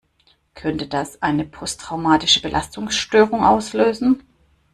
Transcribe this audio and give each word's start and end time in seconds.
Könnte 0.55 0.87
das 0.87 1.21
eine 1.21 1.45
posttraumatische 1.45 2.41
Belastungsstörung 2.41 3.43
auslösen? 3.43 4.23